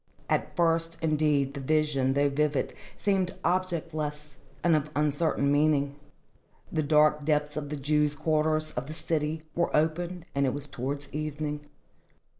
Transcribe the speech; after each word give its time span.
At 0.31 0.55
first, 0.55 0.97
indeed, 0.99 1.53
the 1.53 1.59
vision, 1.59 2.13
though 2.13 2.27
vivid, 2.27 2.73
seemed 2.97 3.35
objectless 3.43 4.37
and 4.63 4.75
of 4.75 4.89
uncertain 4.95 5.51
meaning. 5.51 5.95
The 6.71 6.81
dark 6.81 7.23
depths 7.23 7.55
of 7.55 7.69
the 7.69 7.75
Jews' 7.77 8.15
quarter 8.15 8.55
of 8.55 8.87
the 8.87 8.93
city 8.95 9.43
were 9.53 9.69
opened, 9.77 10.25
and 10.33 10.47
it 10.47 10.55
was 10.55 10.65
towards 10.65 11.13
evening. 11.13 11.67